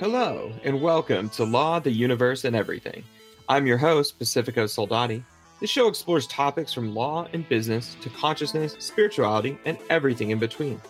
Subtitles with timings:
[0.00, 3.04] Hello, and welcome to Law, the Universe, and Everything.
[3.50, 5.22] I'm your host, Pacifico Soldati.
[5.60, 10.80] This show explores topics from law and business to consciousness, spirituality, and everything in between.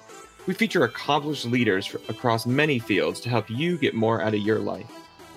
[0.46, 4.60] We feature accomplished leaders across many fields to help you get more out of your
[4.60, 4.86] life.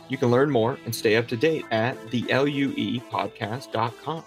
[0.08, 4.24] You can learn more and stay up to date at theluepodcast.com.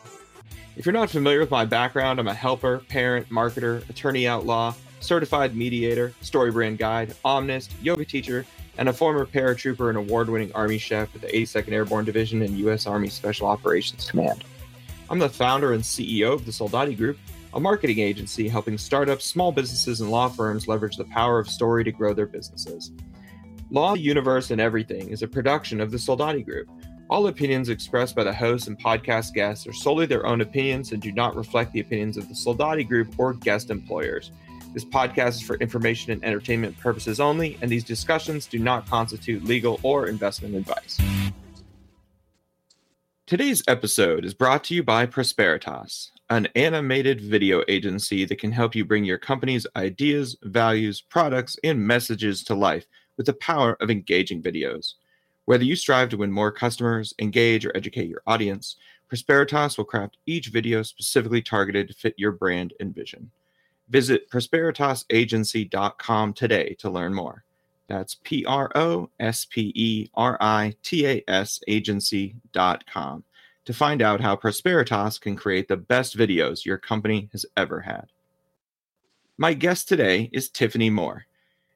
[0.76, 5.54] If you're not familiar with my background, I'm a helper, parent, marketer, attorney outlaw, certified
[5.54, 8.44] mediator, StoryBrand guide, omnist, yoga teacher,
[8.78, 12.58] and a former paratrooper and award winning Army chef with the 82nd Airborne Division and
[12.58, 12.86] U.S.
[12.86, 14.44] Army Special Operations Command.
[15.08, 17.18] I'm the founder and CEO of the Soldati Group,
[17.54, 21.84] a marketing agency helping startups, small businesses, and law firms leverage the power of story
[21.84, 22.92] to grow their businesses.
[23.70, 26.68] Law, Universe, and Everything is a production of the Soldati Group.
[27.08, 31.00] All opinions expressed by the hosts and podcast guests are solely their own opinions and
[31.00, 34.32] do not reflect the opinions of the Soldati Group or guest employers.
[34.76, 39.42] This podcast is for information and entertainment purposes only, and these discussions do not constitute
[39.42, 41.00] legal or investment advice.
[43.24, 48.74] Today's episode is brought to you by Prosperitas, an animated video agency that can help
[48.74, 52.84] you bring your company's ideas, values, products, and messages to life
[53.16, 54.92] with the power of engaging videos.
[55.46, 58.76] Whether you strive to win more customers, engage, or educate your audience,
[59.10, 63.30] Prosperitas will craft each video specifically targeted to fit your brand and vision.
[63.88, 67.44] Visit prosperitasagency.com today to learn more.
[67.88, 73.24] That's P R O S P E R I T A S agency.com
[73.64, 78.06] to find out how Prosperitas can create the best videos your company has ever had.
[79.38, 81.26] My guest today is Tiffany Moore.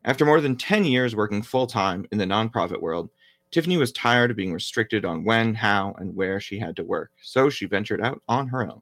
[0.04, 3.10] After more than 10 years working full time in the nonprofit world,
[3.50, 7.10] Tiffany was tired of being restricted on when, how, and where she had to work,
[7.20, 8.80] so she ventured out on her own.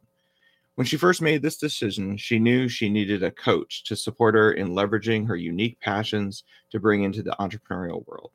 [0.79, 4.53] When she first made this decision, she knew she needed a coach to support her
[4.53, 8.31] in leveraging her unique passions to bring into the entrepreneurial world.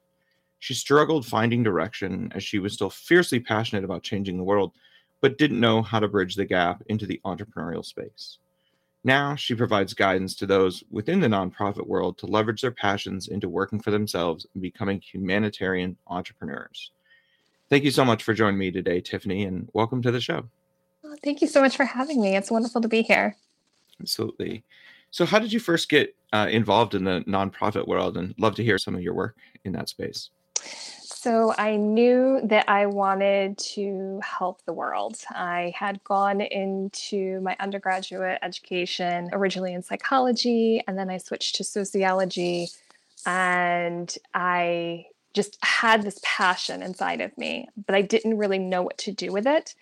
[0.60, 4.74] She struggled finding direction as she was still fiercely passionate about changing the world,
[5.22, 8.40] but didn't know how to bridge the gap into the entrepreneurial space.
[9.06, 13.48] Now she provides guidance to those within the nonprofit world to leverage their passions into
[13.48, 16.92] working for themselves and becoming humanitarian entrepreneurs.
[17.70, 20.50] Thank you so much for joining me today, Tiffany, and welcome to the show.
[21.24, 22.36] Thank you so much for having me.
[22.36, 23.36] It's wonderful to be here.
[24.00, 24.64] Absolutely.
[25.12, 28.18] So, how did you first get uh, involved in the nonprofit world?
[28.18, 30.30] And love to hear some of your work in that space.
[31.04, 35.18] So, I knew that I wanted to help the world.
[35.30, 41.64] I had gone into my undergraduate education originally in psychology, and then I switched to
[41.64, 42.70] sociology.
[43.26, 48.98] And I just had this passion inside of me, but I didn't really know what
[49.00, 49.76] to do with it.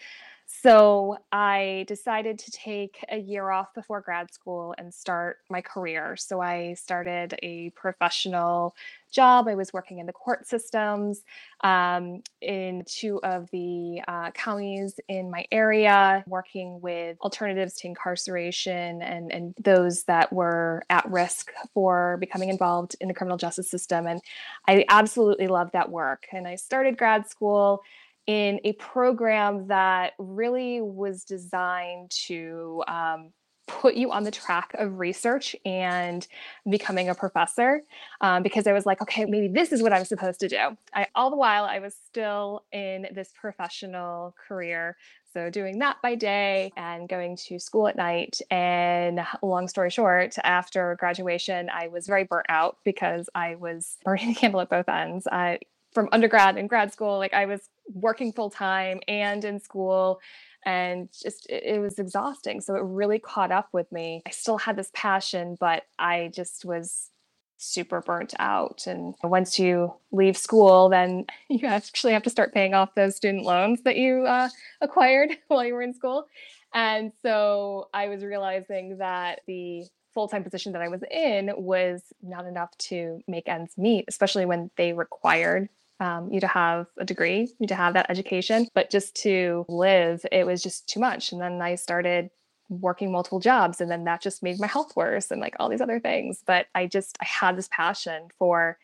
[0.59, 6.17] So I decided to take a year off before grad school and start my career.
[6.17, 8.75] So I started a professional
[9.11, 9.47] job.
[9.47, 11.23] I was working in the court systems
[11.61, 19.01] um, in two of the uh, counties in my area, working with alternatives to incarceration
[19.01, 24.05] and, and those that were at risk for becoming involved in the criminal justice system.
[24.05, 24.21] And
[24.67, 26.27] I absolutely loved that work.
[26.31, 27.83] And I started grad school
[28.27, 33.31] in a program that really was designed to um,
[33.71, 36.27] put you on the track of research and
[36.69, 37.81] becoming a professor
[38.19, 40.77] um, because I was like, okay, maybe this is what I'm supposed to do.
[40.93, 44.97] I, all the while, I was still in this professional career.
[45.33, 48.41] So, doing that by day and going to school at night.
[48.51, 54.29] And long story short, after graduation, I was very burnt out because I was burning
[54.29, 55.27] the candle at both ends.
[55.31, 55.59] I,
[55.93, 60.19] from undergrad and grad school, like I was working full time and in school
[60.65, 62.61] and just it, it, was exhausting.
[62.61, 64.21] So it really caught up with me.
[64.25, 67.09] I still had this passion but i just was
[67.57, 68.87] super burnt out.
[68.87, 73.43] And once you leave school then you actually have to start paying off those student
[73.43, 74.49] loans that you uh,
[74.81, 76.25] acquired while you were in school.
[76.73, 82.45] And so i was realizing that the full-time position that i was in was not
[82.45, 85.69] enough to make ends meet especially when they required
[86.01, 90.25] um, you to have a degree, you to have that education, but just to live,
[90.31, 91.31] it was just too much.
[91.31, 92.31] And then I started
[92.69, 95.79] working multiple jobs, and then that just made my health worse and like all these
[95.79, 96.41] other things.
[96.45, 98.79] But I just, I had this passion for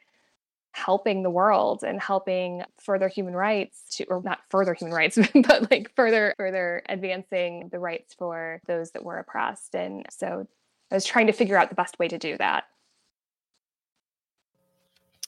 [0.74, 5.18] helping the world and helping further human rights to or not further human rights
[5.48, 10.46] but like further further advancing the rights for those that were oppressed and so
[10.92, 12.66] i was trying to figure out the best way to do that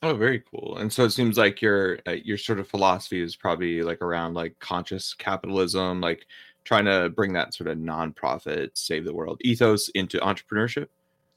[0.01, 0.77] Oh, very cool.
[0.77, 4.33] And so it seems like your uh, your sort of philosophy is probably like around
[4.33, 6.25] like conscious capitalism, like
[6.63, 10.87] trying to bring that sort of nonprofit save the world ethos into entrepreneurship.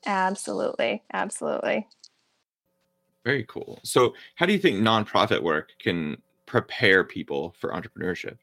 [0.07, 1.03] Absolutely.
[1.13, 1.89] Absolutely.
[3.25, 3.81] Very cool.
[3.83, 8.37] So, how do you think nonprofit work can prepare people for entrepreneurship?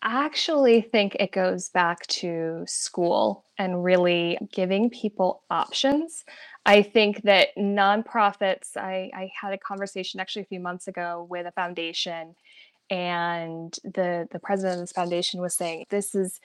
[0.00, 6.24] I actually think it goes back to school and really giving people options.
[6.68, 11.46] I think that nonprofits, I, I had a conversation actually a few months ago with
[11.46, 12.34] a foundation,
[12.90, 16.42] and the, the president of this foundation was saying, This is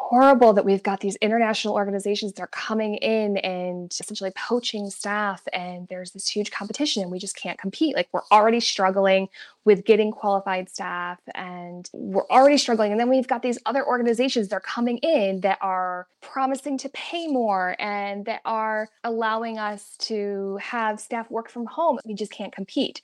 [0.00, 5.42] horrible that we've got these international organizations that are coming in and essentially poaching staff
[5.52, 7.96] and there's this huge competition and we just can't compete.
[7.96, 9.28] Like we're already struggling
[9.64, 12.92] with getting qualified staff and we're already struggling.
[12.92, 16.88] And then we've got these other organizations that are coming in that are promising to
[16.90, 21.98] pay more and that are allowing us to have staff work from home.
[22.06, 23.02] We just can't compete.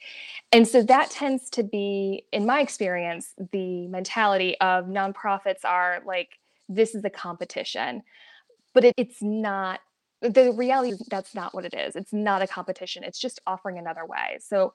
[0.53, 6.39] And so that tends to be in my experience the mentality of nonprofits are like
[6.69, 8.03] this is a competition.
[8.73, 9.81] But it, it's not
[10.21, 11.97] the reality that's not what it is.
[11.97, 13.05] It's not a competition.
[13.05, 14.39] It's just offering another way.
[14.41, 14.75] So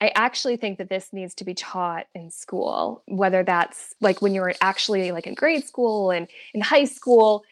[0.00, 4.34] i actually think that this needs to be taught in school whether that's like when
[4.34, 7.44] you're actually like in grade school and in high school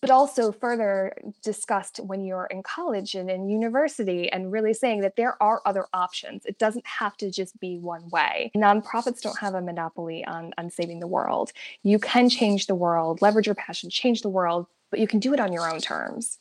[0.00, 1.12] but also further
[1.42, 5.86] discussed when you're in college and in university and really saying that there are other
[5.92, 6.46] options.
[6.46, 8.50] It doesn't have to just be one way.
[8.56, 11.52] Nonprofits don't have a monopoly on, on saving the world.
[11.82, 15.32] You can change the world leverage your passion change the world but you can do
[15.32, 16.38] it on your own terms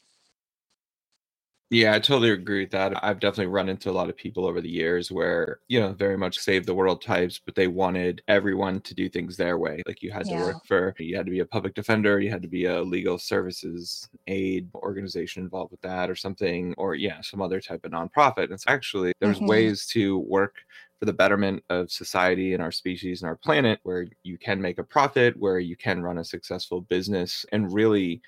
[1.71, 3.03] yeah, I totally agree with that.
[3.03, 6.15] I've definitely run into a lot of people over the years where, you know, very
[6.15, 9.81] much save the world types, but they wanted everyone to do things their way.
[9.87, 12.43] Like you had to work for, you had to be a public defender, you had
[12.43, 17.41] to be a legal services aid organization involved with that or something, or yeah, some
[17.41, 18.51] other type of nonprofit.
[18.51, 19.41] It's actually, there's Mhm.
[19.41, 20.57] ways to work
[20.99, 24.77] for the betterment of society and our species and our planet where you can make
[24.77, 28.21] a profit, where you can run a successful business and really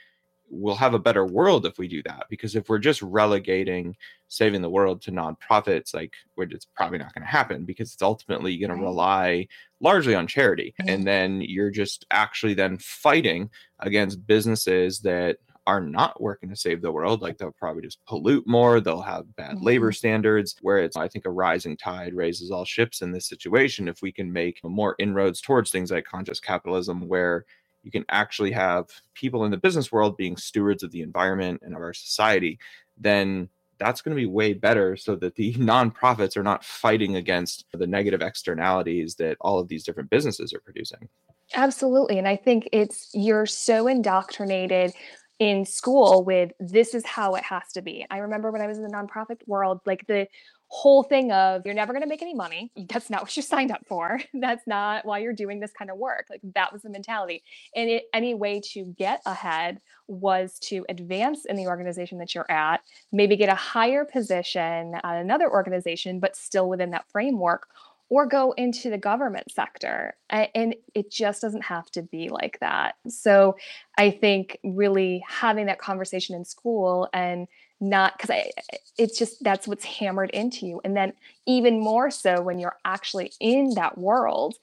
[0.50, 3.96] we'll have a better world if we do that because if we're just relegating
[4.30, 8.58] saving the world to nonprofits like it's probably not going to happen because it's ultimately
[8.58, 9.48] going to rely
[9.80, 10.74] largely on charity.
[10.88, 13.50] And then you're just actually then fighting
[13.80, 17.22] against businesses that are not working to save the world.
[17.22, 19.96] Like they'll probably just pollute more they'll have bad labor mm-hmm.
[19.96, 23.88] standards where it's i think a rising tide raises all ships in this situation.
[23.88, 27.46] If we can make more inroads towards things like conscious capitalism where
[27.84, 31.76] you can actually have people in the business world being stewards of the environment and
[31.76, 32.60] of our society,
[32.98, 37.66] then that's going to be way better so that the nonprofits are not fighting against
[37.74, 41.08] the negative externalities that all of these different businesses are producing.
[41.54, 42.18] Absolutely.
[42.18, 44.92] And I think it's you're so indoctrinated
[45.40, 48.06] in school with this is how it has to be.
[48.10, 50.28] I remember when I was in the nonprofit world, like the
[50.70, 52.72] whole thing of you're never going to make any money.
[52.90, 54.20] That's not what you signed up for.
[54.34, 56.28] That's not why you're doing this kind of work.
[56.30, 57.44] Like that was the mentality.
[57.76, 62.50] And it, any way to get ahead was to advance in the organization that you're
[62.50, 62.82] at,
[63.12, 67.68] maybe get a higher position at another organization, but still within that framework
[68.10, 70.16] or go into the government sector.
[70.30, 72.96] And it just doesn't have to be like that.
[73.10, 73.58] So
[73.98, 77.48] I think really having that conversation in school and
[77.80, 78.52] not because I
[78.98, 80.82] it's just that's what's hammered into you.
[80.84, 81.14] And then
[81.46, 84.56] even more so when you're actually in that world,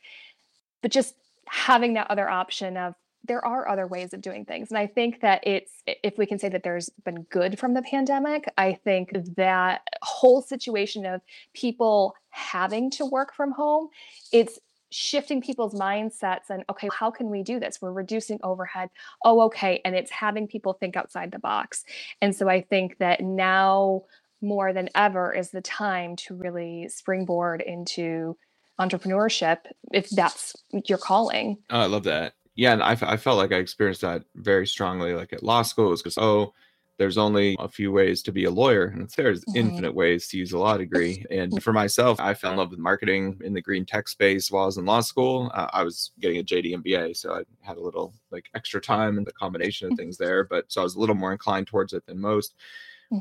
[0.83, 1.15] but just
[1.47, 2.95] having that other option of
[3.27, 4.71] there are other ways of doing things.
[4.71, 7.83] And I think that it's if we can say that there's been good from the
[7.83, 11.23] pandemic, I think that whole situation of
[11.55, 13.89] people having to work from home,
[14.33, 14.59] it's
[14.95, 17.83] shifting people's mindsets and okay, how can we do this?
[17.83, 18.91] We're reducing overhead.
[19.25, 19.81] Oh, okay.
[19.85, 21.85] And it's having people think outside the box.
[22.23, 24.05] And so I think that now
[24.41, 28.37] more than ever is the time to really springboard into
[28.79, 29.59] entrepreneurship
[29.93, 30.55] if that's
[30.87, 31.59] your calling.
[31.71, 32.35] Oh, I love that.
[32.55, 35.13] Yeah, and I, I felt like I experienced that very strongly.
[35.13, 36.55] Like at law school, it was because oh,
[36.97, 39.57] there's only a few ways to be a lawyer, and there's Mhm.
[39.57, 41.25] infinite ways to use a law degree.
[41.31, 44.65] And for myself, I fell in love with marketing in the green tech space while
[44.65, 45.51] I was in law school.
[45.55, 49.19] Uh, I was getting a JD MBA, so I had a little like extra time
[49.19, 50.45] and the combination of things there.
[50.45, 52.55] But so I was a little more inclined towards it than most.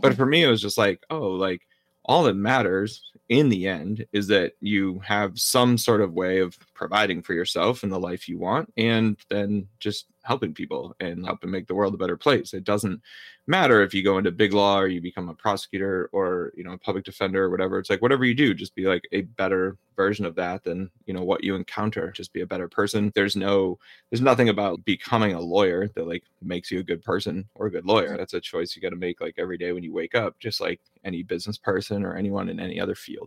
[0.01, 1.67] But for me, it was just like, oh, like
[2.05, 3.01] all that matters
[3.33, 7.83] in the end is that you have some sort of way of providing for yourself
[7.83, 11.93] and the life you want, and then just helping people and helping make the world
[11.93, 12.53] a better place.
[12.53, 13.01] It doesn't
[13.47, 16.71] matter if you go into big law or you become a prosecutor or you know
[16.73, 17.79] a public defender or whatever.
[17.79, 21.13] It's like whatever you do, just be like a better version of that than you
[21.13, 22.11] know what you encounter.
[22.11, 23.11] Just be a better person.
[23.15, 27.47] There's no there's nothing about becoming a lawyer that like makes you a good person
[27.55, 28.17] or a good lawyer.
[28.17, 30.61] That's a choice you got to make like every day when you wake up, just
[30.61, 33.22] like any business person or anyone in any other field.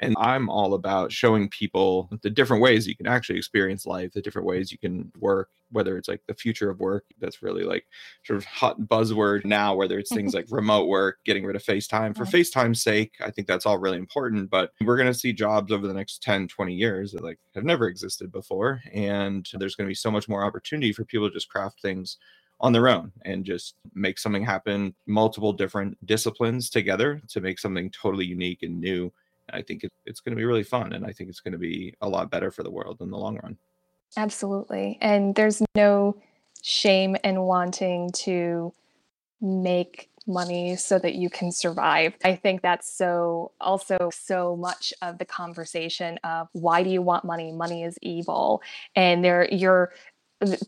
[0.00, 4.12] And I'm all about showing people the different ways ways you can actually experience life,
[4.12, 7.64] the different ways you can work, whether it's like the future of work, that's really
[7.64, 7.84] like
[8.24, 12.16] sort of hot buzzword now, whether it's things like remote work, getting rid of FaceTime
[12.16, 13.14] for FaceTime's sake.
[13.24, 14.50] I think that's all really important.
[14.50, 17.64] But we're going to see jobs over the next 10, 20 years that like have
[17.64, 18.80] never existed before.
[18.92, 22.18] And there's going to be so much more opportunity for people to just craft things
[22.60, 27.88] on their own and just make something happen multiple different disciplines together to make something
[27.90, 29.12] totally unique and new
[29.52, 31.58] i think it, it's going to be really fun and i think it's going to
[31.58, 33.56] be a lot better for the world in the long run
[34.16, 36.16] absolutely and there's no
[36.62, 38.72] shame in wanting to
[39.40, 42.14] make money so that you can survive.
[42.22, 47.24] I think that's so also so much of the conversation of why do you want
[47.24, 47.50] money?
[47.50, 48.62] Money is evil.
[48.94, 49.92] And there you're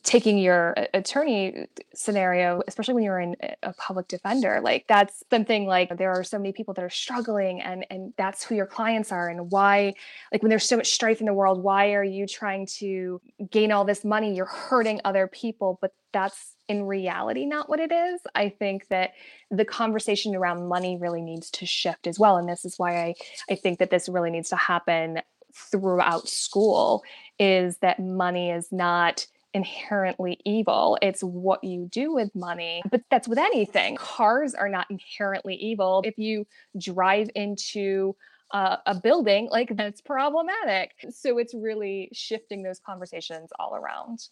[0.03, 5.65] taking your uh, attorney scenario especially when you're in a public defender like that's something
[5.65, 9.13] like there are so many people that are struggling and and that's who your clients
[9.13, 9.93] are and why
[10.33, 13.71] like when there's so much strife in the world why are you trying to gain
[13.71, 14.35] all this money?
[14.35, 18.21] You're hurting other people but that's in reality not what it is.
[18.35, 19.13] I think that
[19.51, 23.15] the conversation around money really needs to shift as well and this is why i
[23.51, 25.21] i think that this really needs to happen
[25.53, 27.03] throughout school
[27.39, 30.99] is that money is not inherently evil.
[31.03, 32.83] It's what you do with money.
[32.91, 33.97] But that's with anything.
[33.97, 36.03] Cars are not inherently evil.
[36.05, 36.47] If you
[36.79, 38.15] drive into
[38.53, 40.93] uh, a building, like that's problematic.
[41.11, 44.29] So it's really shifting those conversations all around.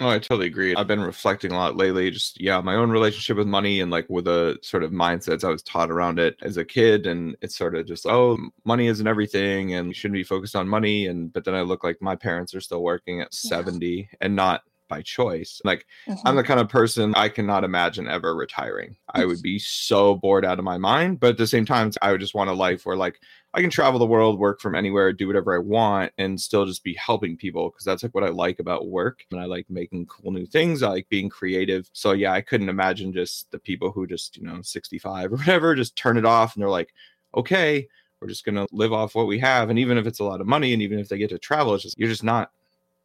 [0.00, 0.76] Oh, I totally agree.
[0.76, 4.06] I've been reflecting a lot lately, just yeah, my own relationship with money and like
[4.08, 7.06] with the sort of mindsets I was taught around it as a kid.
[7.06, 10.68] And it's sort of just, oh, money isn't everything and you shouldn't be focused on
[10.68, 11.06] money.
[11.08, 14.62] And but then I look like my parents are still working at 70 and not
[14.88, 15.60] by choice.
[15.64, 16.26] Like mm-hmm.
[16.26, 18.96] I'm the kind of person I cannot imagine ever retiring.
[19.14, 22.12] I would be so bored out of my mind, but at the same time I
[22.12, 23.20] would just want a life where like
[23.54, 26.84] I can travel the world, work from anywhere, do whatever I want and still just
[26.84, 30.06] be helping people because that's like what I like about work and I like making
[30.06, 30.82] cool new things.
[30.82, 31.88] I like being creative.
[31.92, 35.74] So yeah, I couldn't imagine just the people who just, you know, 65 or whatever
[35.74, 36.92] just turn it off and they're like,
[37.34, 37.88] "Okay,
[38.20, 40.40] we're just going to live off what we have and even if it's a lot
[40.40, 42.50] of money and even if they get to travel it's just you're just not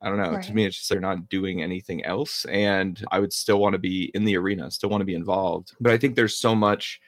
[0.03, 0.31] I don't know.
[0.31, 0.43] Right.
[0.43, 2.45] To me, it's just they're not doing anything else.
[2.45, 5.71] And I would still want to be in the arena, still want to be involved.
[5.79, 6.99] But I think there's so much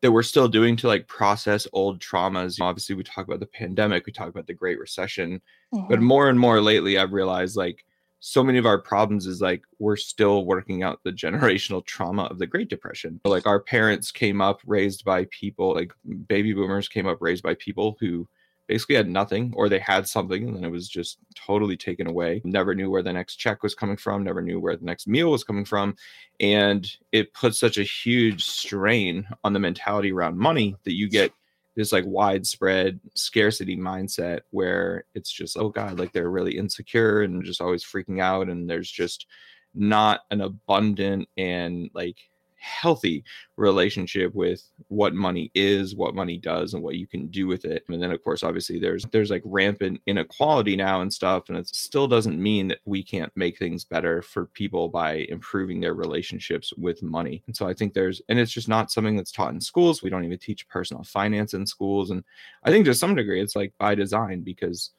[0.00, 2.60] that we're still doing to like process old traumas.
[2.60, 5.42] Obviously, we talk about the pandemic, we talk about the Great Recession.
[5.74, 5.88] Mm-hmm.
[5.88, 7.84] But more and more lately, I've realized like
[8.20, 12.38] so many of our problems is like we're still working out the generational trauma of
[12.38, 13.20] the Great Depression.
[13.24, 15.92] Like our parents came up raised by people, like
[16.26, 18.26] baby boomers came up raised by people who
[18.68, 22.40] basically had nothing or they had something and then it was just totally taken away.
[22.44, 25.30] Never knew where the next check was coming from never knew where the next meal
[25.30, 25.96] was coming from
[26.38, 31.32] and it puts such a huge strain on the mentality around money that you get
[31.74, 37.44] this like widespread scarcity mindset where it's just oh god like they're really insecure and
[37.44, 39.26] just always freaking out and there's just
[39.74, 42.18] not an abundant and like
[42.68, 43.24] healthy
[43.56, 47.84] relationship with what money is, what money does, and what you can do with it.
[47.88, 51.48] And then of course, obviously there's there's like rampant inequality now and stuff.
[51.48, 55.80] And it still doesn't mean that we can't make things better for people by improving
[55.80, 57.42] their relationships with money.
[57.46, 60.02] And so I think there's and it's just not something that's taught in schools.
[60.02, 62.10] We don't even teach personal finance in schools.
[62.10, 62.22] And
[62.64, 64.90] I think to some degree it's like by design because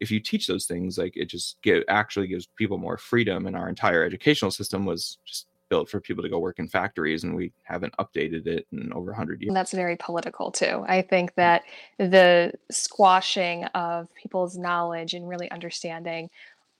[0.00, 3.56] if you teach those things like it just get actually gives people more freedom and
[3.56, 7.34] our entire educational system was just built for people to go work in factories and
[7.34, 9.48] we haven't updated it in over 100 years.
[9.48, 10.84] And that's very political too.
[10.86, 11.40] I think mm-hmm.
[11.40, 11.62] that
[11.98, 16.30] the squashing of people's knowledge and really understanding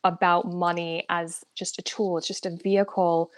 [0.05, 3.33] about money as just a tool, it's just a vehicle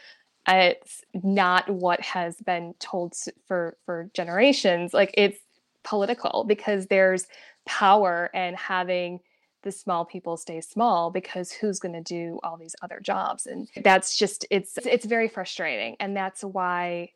[0.49, 3.17] it's not what has been told
[3.49, 5.41] for for generations like it's
[5.83, 7.27] political because there's
[7.67, 9.19] power and having
[9.67, 13.47] the small people stay small because who's going to do all these other jobs?
[13.47, 15.97] And that's just it's it's very frustrating.
[15.99, 17.11] And that's why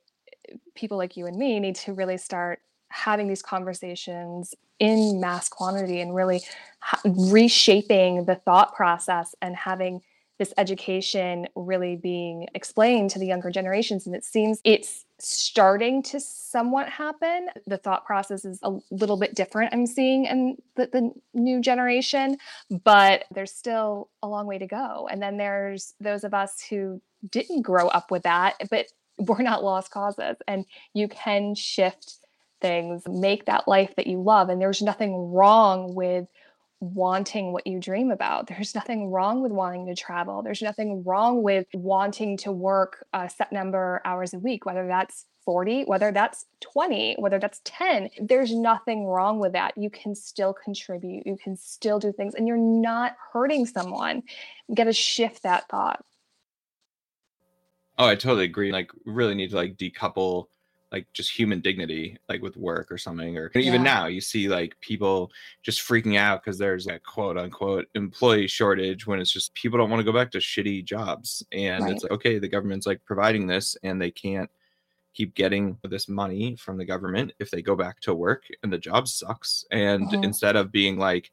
[0.51, 5.49] eh, people like you and me need to really start having these conversations in mass
[5.49, 6.43] quantity and really
[6.81, 10.03] ha- reshaping the thought process and having
[10.41, 14.07] this education really being explained to the younger generations.
[14.07, 17.49] And it seems it's starting to somewhat happen.
[17.67, 22.39] The thought process is a little bit different, I'm seeing in the, the new generation,
[22.71, 25.07] but there's still a long way to go.
[25.11, 28.87] And then there's those of us who didn't grow up with that, but
[29.19, 30.37] we're not lost causes.
[30.49, 32.15] And you can shift
[32.63, 34.49] things, make that life that you love.
[34.49, 36.29] And there's nothing wrong with
[36.81, 38.47] wanting what you dream about.
[38.47, 40.43] There's nothing wrong with wanting to travel.
[40.43, 45.27] There's nothing wrong with wanting to work a set number hours a week, whether that's
[45.45, 49.77] 40, whether that's 20, whether that's 10, there's nothing wrong with that.
[49.77, 54.23] You can still contribute, you can still do things, and you're not hurting someone.
[54.69, 56.05] You got to shift that thought.
[57.99, 58.73] Oh, I totally agree.
[58.73, 60.47] Like, really need to like decouple
[60.93, 64.75] like just human dignity like with work or something or even now you see like
[64.81, 65.31] people
[65.63, 69.91] just freaking out because there's a quote unquote employee shortage when it's just people don't
[69.91, 71.93] want to go back to shitty jobs and right.
[71.93, 74.51] it's like okay the government's like providing this and they can't
[75.15, 78.79] keep getting this money from the government if they go back to work and the
[78.79, 79.65] job sucks.
[79.71, 80.25] And mm-hmm.
[80.25, 81.31] instead of being like,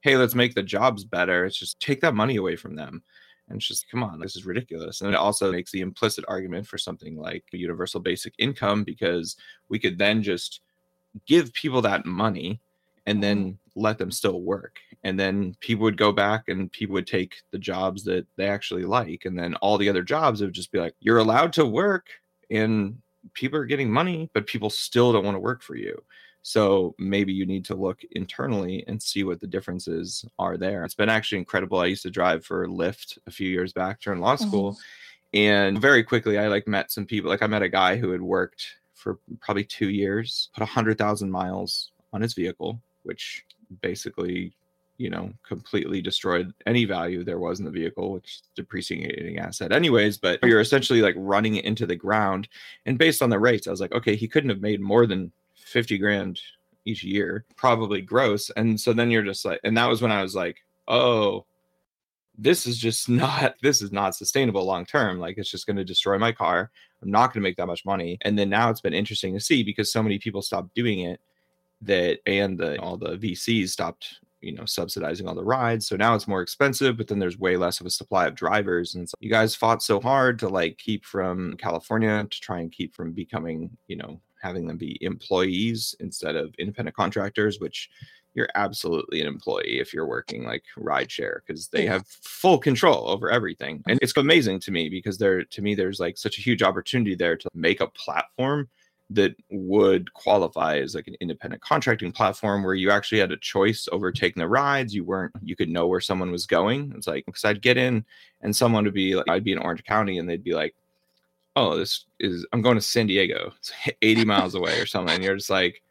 [0.00, 3.02] hey, let's make the jobs better, it's just take that money away from them.
[3.48, 5.00] And it's just, come on, this is ridiculous.
[5.00, 9.36] And it also makes the implicit argument for something like universal basic income because
[9.68, 10.60] we could then just
[11.26, 12.60] give people that money
[13.06, 13.80] and then mm-hmm.
[13.80, 14.78] let them still work.
[15.04, 18.84] And then people would go back and people would take the jobs that they actually
[18.84, 19.24] like.
[19.24, 22.06] And then all the other jobs would just be like, you're allowed to work
[22.50, 22.98] and
[23.34, 26.02] people are getting money, but people still don't want to work for you.
[26.46, 30.84] So maybe you need to look internally and see what the differences are there.
[30.84, 31.80] It's been actually incredible.
[31.80, 34.74] I used to drive for Lyft a few years back during law school.
[34.74, 35.38] Mm-hmm.
[35.38, 37.30] And very quickly I like met some people.
[37.30, 40.98] Like I met a guy who had worked for probably two years, put a hundred
[40.98, 43.44] thousand miles on his vehicle, which
[43.82, 44.54] basically
[44.98, 50.16] you know completely destroyed any value there was in the vehicle which depreciating asset anyways
[50.16, 52.48] but you're essentially like running it into the ground
[52.86, 55.30] and based on the rates i was like okay he couldn't have made more than
[55.66, 56.40] 50 grand
[56.84, 58.50] each year probably gross.
[58.50, 60.58] And so then you're just like and that was when i was like
[60.88, 61.44] oh
[62.38, 65.18] this is just not this is not sustainable long term.
[65.18, 66.70] Like it's just going to destroy my car.
[67.02, 68.18] I'm not going to make that much money.
[68.22, 71.20] And then now it's been interesting to see because so many people stopped doing it
[71.82, 75.86] that and the, all the vcs stopped you know subsidizing all the rides.
[75.86, 78.94] So now it's more expensive but then there's way less of a supply of drivers.
[78.94, 82.72] And so you guys fought so hard to like keep from california to try and
[82.72, 87.90] keep from becoming you know having them be employees instead of independent contractors which
[88.34, 93.30] you're absolutely an employee if you're working like rideshare because they have full control over
[93.30, 96.62] everything and it's amazing to me because there to me there's like such a huge
[96.62, 98.68] opportunity there to make a platform
[99.10, 103.88] that would qualify as like an independent contracting platform where you actually had a choice
[103.92, 104.94] over taking the rides.
[104.94, 106.92] You weren't, you could know where someone was going.
[106.96, 108.04] It's like, because I'd get in
[108.40, 110.74] and someone would be like, I'd be in Orange County and they'd be like,
[111.56, 113.52] oh, this is, I'm going to San Diego.
[113.56, 115.14] It's 80 miles away or something.
[115.14, 115.82] And you're just like,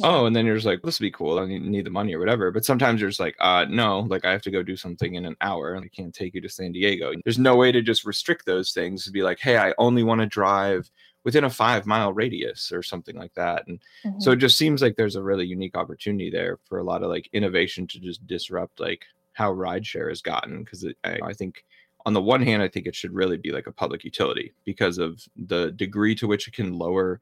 [0.02, 1.38] oh, and then you're just like, this would be cool.
[1.38, 2.50] I need, need the money or whatever.
[2.50, 5.26] But sometimes you're just like, uh, no, like I have to go do something in
[5.26, 5.76] an hour.
[5.76, 7.12] I can't take you to San Diego.
[7.24, 10.22] There's no way to just restrict those things to be like, hey, I only want
[10.22, 10.90] to drive
[11.24, 13.66] within a five mile radius or something like that.
[13.66, 14.20] And mm-hmm.
[14.20, 17.10] so it just seems like there's a really unique opportunity there for a lot of
[17.10, 20.64] like innovation to just disrupt like how rideshare has gotten.
[20.64, 21.64] Cause I, I think
[22.06, 24.98] on the one hand, I think it should really be like a public utility because
[24.98, 27.20] of the degree to which it can lower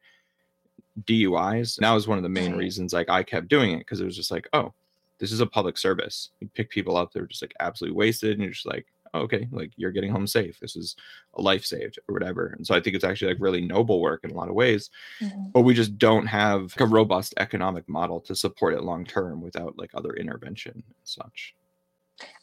[1.04, 1.78] DUIs.
[1.78, 4.04] And that was one of the main reasons like I kept doing it because it
[4.04, 4.72] was just like, oh,
[5.18, 6.30] this is a public service.
[6.40, 9.48] You pick people up, they're just like absolutely wasted, and you're just like, oh, okay,
[9.50, 10.58] like you're getting home safe.
[10.60, 10.96] This is
[11.34, 12.54] a life saved or whatever.
[12.56, 14.90] And so I think it's actually like really noble work in a lot of ways,
[15.20, 15.50] mm-hmm.
[15.52, 19.78] but we just don't have a robust economic model to support it long term without
[19.78, 21.54] like other intervention and such.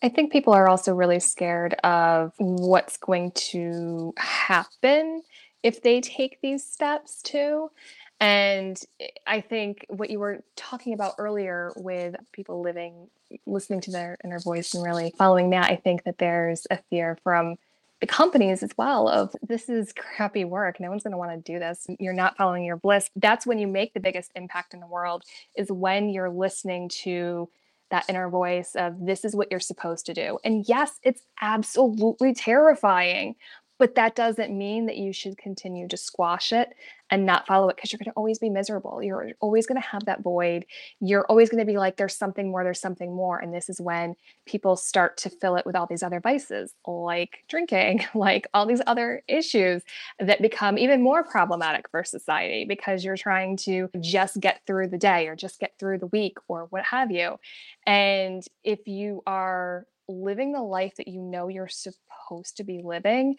[0.02, 5.24] I think people are also really scared of what's going to happen
[5.64, 7.72] if they take these steps too.
[8.20, 8.80] And
[9.28, 13.10] I think what you were talking about earlier with people living,
[13.46, 17.18] listening to their inner voice and really following that, I think that there's a fear
[17.24, 17.58] from
[18.02, 20.80] the companies as well of this is crappy work.
[20.80, 21.88] No one's going to want to do this.
[22.00, 23.10] You're not following your bliss.
[23.16, 25.24] That's when you make the biggest impact in the world
[25.56, 27.50] is when you're listening to
[27.96, 30.38] that inner voice of this is what you're supposed to do.
[30.44, 33.36] And yes it's absolutely terrifying
[33.78, 36.70] but that doesn't mean that you should continue to squash it
[37.12, 39.04] and not follow it because you're going to always be miserable.
[39.04, 40.66] You're always going to have that void.
[41.00, 43.38] You're always going to be like, there's something more, there's something more.
[43.38, 47.44] And this is when people start to fill it with all these other vices, like
[47.48, 49.84] drinking, like all these other issues
[50.20, 54.98] that become even more problematic for society because you're trying to just get through the
[54.98, 57.38] day or just get through the week or what have you.
[57.86, 63.36] And if you are living the life that you know you're supposed to be living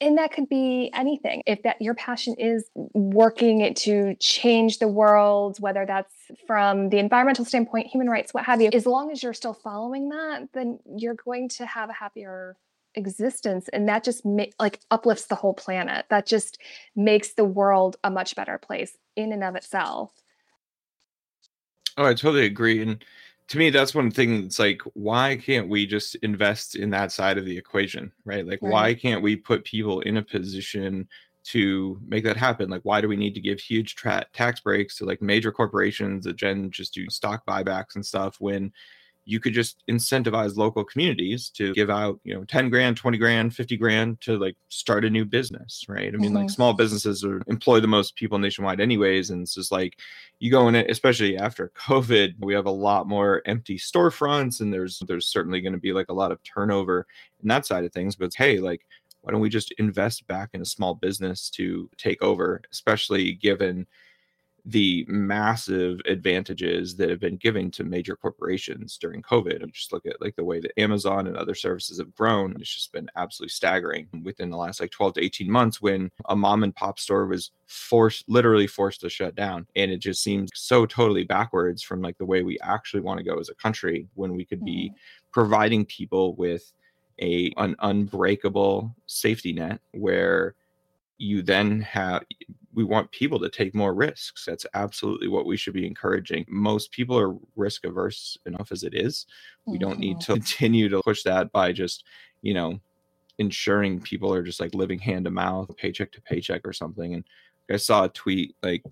[0.00, 1.42] and that could be anything.
[1.46, 6.12] If that your passion is working it to change the world whether that's
[6.46, 10.08] from the environmental standpoint human rights what have you as long as you're still following
[10.10, 12.56] that then you're going to have a happier
[12.96, 16.06] existence and that just ma- like uplifts the whole planet.
[16.10, 16.58] That just
[16.96, 20.12] makes the world a much better place in and of itself.
[21.98, 23.02] Oh i totally agree and
[23.48, 27.38] to me that's one thing it's like why can't we just invest in that side
[27.38, 28.72] of the equation right like right.
[28.72, 31.08] why can't we put people in a position
[31.46, 32.68] to make that happen.
[32.68, 36.24] Like, why do we need to give huge tra- tax breaks to like major corporations
[36.24, 36.36] that
[36.70, 38.72] just do stock buybacks and stuff when
[39.28, 43.54] you could just incentivize local communities to give out, you know, 10 grand, 20 grand,
[43.54, 46.14] 50 grand to like start a new business, right?
[46.14, 46.42] I mean, mm-hmm.
[46.42, 49.30] like small businesses are, employ the most people nationwide anyways.
[49.30, 49.98] And it's just like
[50.38, 54.72] you go in it, especially after COVID, we have a lot more empty storefronts and
[54.72, 57.04] there's there's certainly going to be like a lot of turnover
[57.42, 58.14] in that side of things.
[58.14, 58.86] But hey, like
[59.22, 63.88] why don't we just invest back in a small business to take over, especially given
[64.68, 69.62] the massive advantages that have been given to major corporations during COVID.
[69.62, 72.56] And just look at like the way that Amazon and other services have grown.
[72.58, 76.34] It's just been absolutely staggering within the last like 12 to 18 months when a
[76.34, 79.68] mom and pop store was forced, literally forced to shut down.
[79.76, 83.24] And it just seems so totally backwards from like the way we actually want to
[83.24, 84.96] go as a country when we could be mm-hmm.
[85.30, 86.72] providing people with
[87.22, 90.54] a an unbreakable safety net where
[91.18, 92.24] you then have
[92.76, 96.44] we want people to take more risks that's absolutely what we should be encouraging.
[96.46, 99.26] Most people are risk averse enough as it is.
[99.64, 100.34] We don't need to mm-hmm.
[100.42, 102.04] continue to push that by just
[102.42, 102.78] you know
[103.38, 107.14] ensuring people are just like living hand to mouth paycheck to paycheck or something.
[107.14, 107.24] And
[107.68, 108.84] i saw a tweet like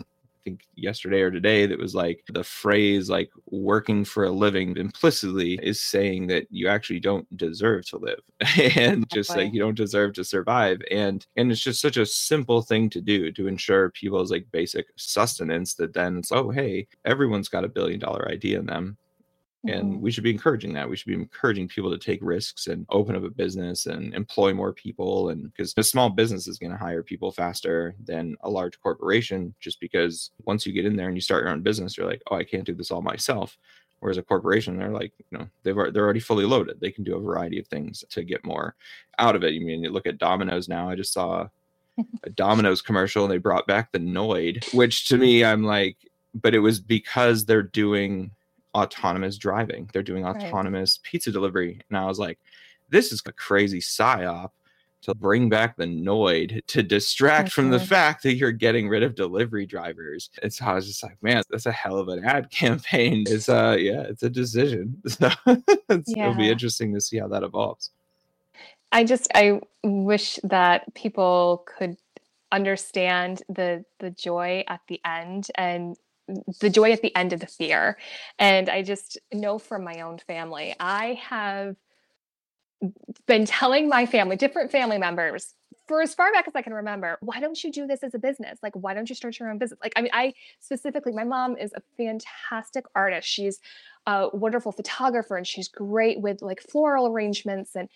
[0.44, 5.58] think yesterday or today that was like the phrase like working for a living implicitly
[5.62, 8.20] is saying that you actually don't deserve to live
[8.76, 10.80] and just like you don't deserve to survive.
[10.90, 14.86] And and it's just such a simple thing to do to ensure people's like basic
[14.96, 18.96] sustenance that then it's oh hey everyone's got a billion dollar idea in them
[19.66, 20.00] and mm-hmm.
[20.00, 20.88] we should be encouraging that.
[20.88, 24.52] We should be encouraging people to take risks and open up a business and employ
[24.52, 28.50] more people and because a small business is going to hire people faster than a
[28.50, 31.96] large corporation just because once you get in there and you start your own business
[31.96, 33.56] you're like oh i can't do this all myself.
[34.00, 36.78] Whereas a corporation they're like you know they've they're already fully loaded.
[36.78, 38.74] They can do a variety of things to get more
[39.18, 39.54] out of it.
[39.54, 41.48] You mean you look at domino's now i just saw
[42.24, 45.96] a domino's commercial and they brought back the noid which to me i'm like
[46.34, 48.30] but it was because they're doing
[48.74, 49.88] autonomous driving.
[49.92, 51.10] They're doing autonomous right.
[51.10, 51.80] pizza delivery.
[51.88, 52.38] And I was like,
[52.90, 54.50] this is a crazy psyop
[55.04, 59.14] to bring back the Noid to distract from the fact that you're getting rid of
[59.14, 60.30] delivery drivers.
[60.42, 63.24] And so I was just like, man, that's a hell of an ad campaign.
[63.28, 65.02] It's uh yeah, it's a decision.
[65.08, 65.30] So
[66.06, 66.30] yeah.
[66.30, 67.90] it'll be interesting to see how that evolves.
[68.92, 71.96] I just I wish that people could
[72.50, 75.96] understand the the joy at the end and
[76.60, 77.98] the joy at the end of the fear.
[78.38, 81.76] And I just know from my own family, I have
[83.26, 85.54] been telling my family, different family members,
[85.86, 88.18] for as far back as I can remember, why don't you do this as a
[88.18, 88.58] business?
[88.62, 89.78] Like, why don't you start your own business?
[89.82, 93.28] Like, I mean, I specifically, my mom is a fantastic artist.
[93.28, 93.60] She's
[94.06, 97.76] a wonderful photographer and she's great with like floral arrangements.
[97.76, 97.88] And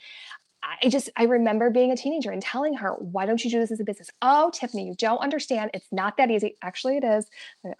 [0.62, 3.70] I just I remember being a teenager and telling her, "Why don't you do this
[3.70, 5.70] as a business?" Oh, Tiffany, you don't understand.
[5.72, 6.56] It's not that easy.
[6.62, 7.26] Actually, it is.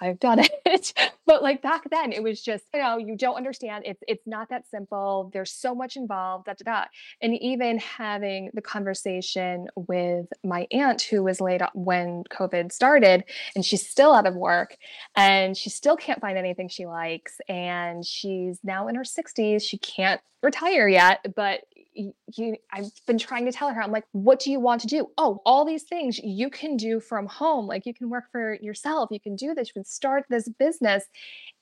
[0.01, 0.93] I've done it,
[1.27, 3.85] but like back then, it was just you know you don't understand.
[3.87, 5.31] It's it's not that simple.
[5.33, 6.47] There's so much involved.
[6.47, 6.85] Da da da.
[7.21, 13.25] And even having the conversation with my aunt who was laid off when COVID started,
[13.57, 14.77] and she's still out of work,
[15.17, 19.63] and she still can't find anything she likes, and she's now in her 60s.
[19.63, 21.65] She can't retire yet, but
[21.99, 25.09] you, I've been trying to tell her, I'm like, what do you want to do?
[25.19, 27.67] Oh, all these things you can do from home.
[27.67, 29.09] Like you can work for yourself.
[29.11, 29.69] You can do this.
[29.69, 31.05] You can start this business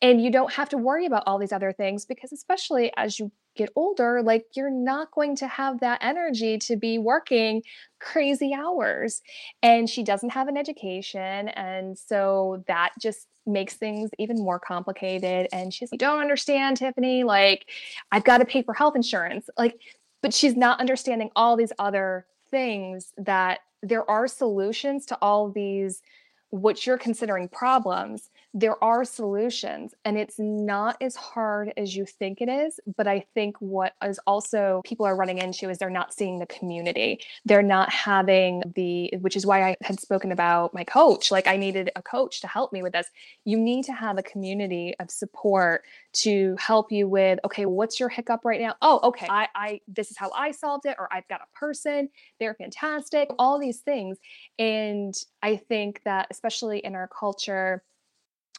[0.02, 3.32] and you don't have to worry about all these other things because, especially as you
[3.56, 7.62] get older, like you're not going to have that energy to be working
[7.98, 9.22] crazy hours.
[9.62, 11.48] And she doesn't have an education.
[11.48, 15.48] And so that just makes things even more complicated.
[15.52, 17.24] And she's like, don't understand, Tiffany.
[17.24, 17.66] Like,
[18.12, 19.48] I've got to pay for health insurance.
[19.56, 19.78] Like,
[20.22, 26.02] but she's not understanding all these other things that there are solutions to all these
[26.50, 32.40] what you're considering problems there are solutions and it's not as hard as you think
[32.40, 36.14] it is but i think what is also people are running into is they're not
[36.14, 37.20] seeing the community.
[37.44, 41.56] They're not having the which is why i had spoken about my coach like i
[41.58, 43.08] needed a coach to help me with this.
[43.44, 45.82] You need to have a community of support
[46.24, 48.74] to help you with okay what's your hiccup right now?
[48.80, 52.08] Oh okay i i this is how i solved it or i've got a person
[52.40, 54.16] they're fantastic all these things.
[54.58, 57.82] And i think that especially in our culture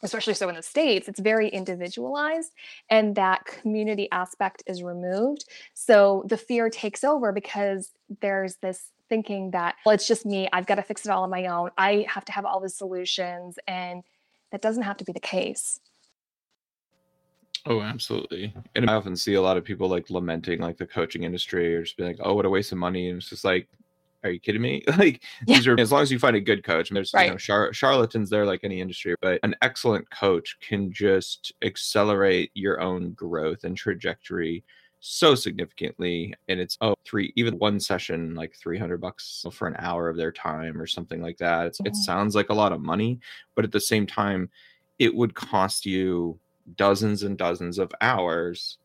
[0.02, 2.52] especially so in the states it's very individualized
[2.88, 5.44] and that community aspect is removed.
[5.74, 10.66] So the fear takes over because there's this thinking that well it's just me i've
[10.66, 13.58] got to fix it all on my own i have to have all the solutions
[13.66, 14.02] and
[14.52, 15.80] that doesn't have to be the case.
[17.66, 18.54] Oh absolutely.
[18.74, 21.82] And i often see a lot of people like lamenting like the coaching industry or
[21.82, 23.68] just being like oh what a waste of money and it's just like
[24.24, 24.82] are you kidding me?
[24.98, 25.56] like yeah.
[25.56, 26.90] these are as long as you find a good coach.
[26.90, 27.26] And there's right.
[27.26, 32.50] you know char- charlatans there, like any industry, but an excellent coach can just accelerate
[32.54, 34.64] your own growth and trajectory
[35.00, 40.08] so significantly and it's oh three even one session like 300 bucks for an hour
[40.08, 41.86] of their time or something like that mm-hmm.
[41.86, 43.20] it sounds like a lot of money
[43.54, 44.50] but at the same time
[44.98, 46.36] it would cost you
[46.76, 48.78] dozens and dozens of hours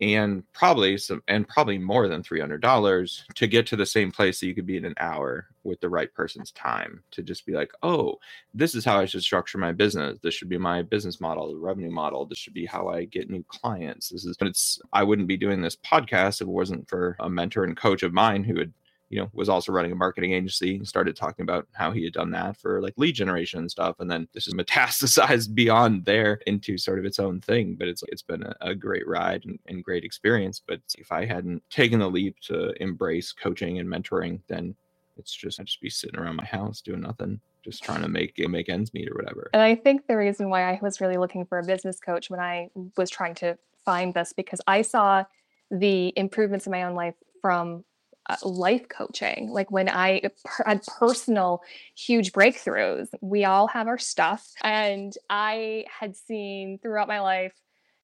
[0.00, 4.46] and probably some and probably more than $300 to get to the same place that
[4.46, 7.72] you could be in an hour with the right person's time to just be like
[7.82, 8.16] oh
[8.54, 10.18] this is how i should structure my business.
[10.22, 12.26] This should be my business model the revenue model.
[12.26, 14.10] This should be how i get new clients.
[14.10, 17.30] This is but it's i wouldn't be doing this podcast if it wasn't for a
[17.30, 18.72] mentor and coach of mine who had
[19.08, 22.12] you know, was also running a marketing agency and started talking about how he had
[22.12, 23.96] done that for like lead generation and stuff.
[24.00, 27.76] And then this is metastasized beyond there into sort of its own thing.
[27.78, 30.60] But it's it's been a, a great ride and, and great experience.
[30.66, 34.74] But if I hadn't taken the leap to embrace coaching and mentoring, then
[35.16, 38.38] it's just I'd just be sitting around my house doing nothing just trying to make
[38.48, 39.50] make ends meet or whatever.
[39.52, 42.40] And I think the reason why I was really looking for a business coach when
[42.40, 45.24] I was trying to find this because I saw
[45.70, 47.84] the improvements in my own life from
[48.28, 49.50] uh, life coaching.
[49.50, 51.62] Like when i per- had personal
[51.94, 54.46] huge breakthroughs we all have our stuff.
[54.62, 57.54] And i had seen throughout my life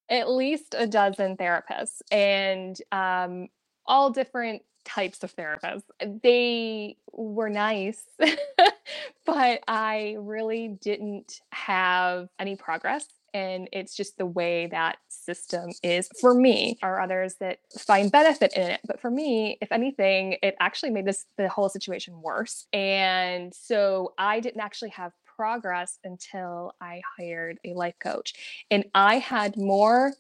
[0.09, 3.49] at least a dozen therapists and um,
[3.87, 5.85] all different types of therapists.
[6.23, 8.03] They were nice
[9.27, 16.09] but i really didn't have any progress and it's just the way that system is
[16.21, 16.79] for me.
[16.83, 21.07] Are others that find benefit in it but for me if anything it actually made
[21.07, 22.67] this the whole situation worse.
[22.73, 28.35] And so i didn't actually have progress until i hired a life coach.
[28.71, 30.13] And i had more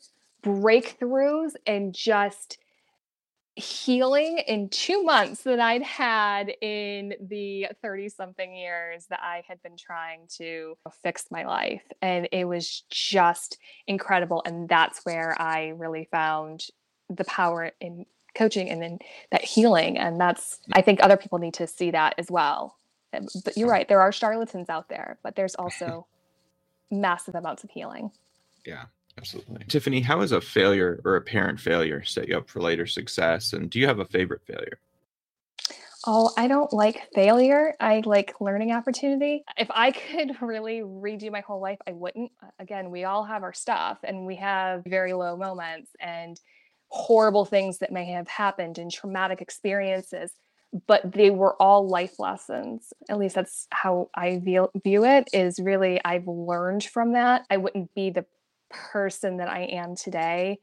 [0.42, 2.58] breakthroughs and just
[3.54, 9.62] healing in two months that I'd had in the 30 something years that I had
[9.62, 11.82] been trying to fix my life.
[12.00, 14.42] And it was just incredible.
[14.46, 16.66] And that's where I really found
[17.10, 18.98] the power in coaching and then
[19.30, 19.98] that healing.
[19.98, 22.76] And that's, I think other people need to see that as well.
[23.12, 26.06] Eh, but you're right, there are charlatans out there, but there's also
[26.90, 28.12] massive amounts of healing.
[28.64, 28.84] Yeah.
[29.18, 29.64] Absolutely.
[29.68, 33.52] Tiffany, how has a failure or a apparent failure set you up for later success?
[33.52, 34.78] And do you have a favorite failure?
[36.04, 37.74] Oh, I don't like failure.
[37.78, 39.44] I like learning opportunity.
[39.56, 42.32] If I could really redo my whole life, I wouldn't.
[42.58, 46.40] Again, we all have our stuff and we have very low moments and
[46.88, 50.32] horrible things that may have happened and traumatic experiences,
[50.86, 52.92] but they were all life lessons.
[53.08, 57.46] At least that's how I view, view it is really I've learned from that.
[57.48, 58.26] I wouldn't be the
[58.72, 60.58] person that I am today.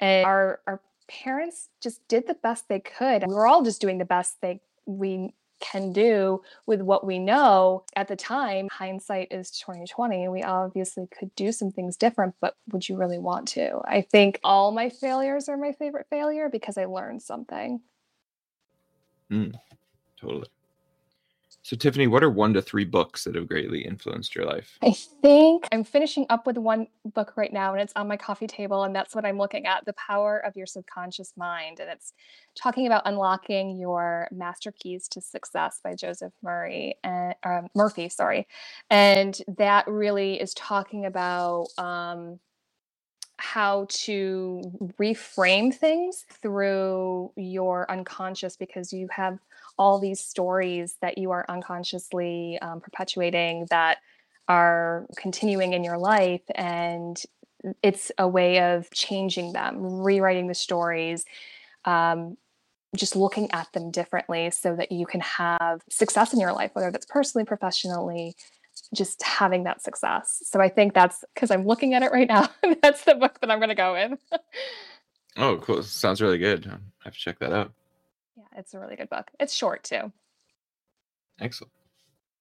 [0.00, 3.24] And our our parents just did the best they could.
[3.26, 7.84] We were all just doing the best they we can do with what we know
[7.96, 12.86] at the time hindsight is 2020 we obviously could do some things different but would
[12.86, 16.84] you really want to i think all my failures are my favorite failure because i
[16.84, 17.80] learned something
[19.30, 19.54] mm,
[20.20, 20.48] totally
[21.64, 24.80] so, Tiffany, what are one to three books that have greatly influenced your life?
[24.82, 28.46] I think I'm finishing up with one book right now, and it's on my coffee
[28.46, 31.80] table, and that's what I'm looking at The Power of Your Subconscious Mind.
[31.80, 32.12] And it's
[32.54, 38.46] talking about unlocking your master keys to success by Joseph Murray and um, Murphy, sorry.
[38.90, 42.38] And that really is talking about um,
[43.38, 44.62] how to
[45.00, 49.38] reframe things through your unconscious because you have
[49.78, 53.98] all these stories that you are unconsciously um, perpetuating that
[54.48, 57.22] are continuing in your life and
[57.82, 61.24] it's a way of changing them rewriting the stories
[61.86, 62.36] um,
[62.94, 66.90] just looking at them differently so that you can have success in your life whether
[66.90, 68.36] that's personally professionally
[68.92, 70.42] just having that success.
[70.44, 72.48] So i think that's because i'm looking at it right now
[72.82, 74.18] that's the book that i'm going to go with.
[75.36, 75.82] Oh cool.
[75.82, 76.66] Sounds really good.
[76.68, 77.72] I have to check that out
[78.56, 79.30] it's a really good book.
[79.40, 80.12] It's short too.
[81.40, 81.72] Excellent.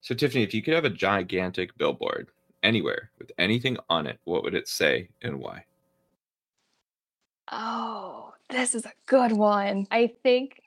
[0.01, 2.27] So, Tiffany, if you could have a gigantic billboard
[2.61, 5.65] anywhere with anything on it, what would it say and why?
[7.51, 9.87] Oh, this is a good one.
[9.91, 10.61] I think,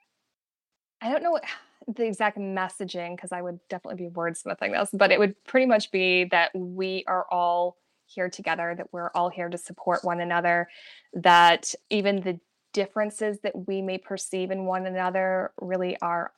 [1.01, 1.45] I don't know what
[1.87, 5.91] the exact messaging, because I would definitely be wordsmithing this, but it would pretty much
[5.91, 10.69] be that we are all here together, that we're all here to support one another,
[11.15, 12.41] that even the
[12.77, 16.31] differences that we may perceive in one another really are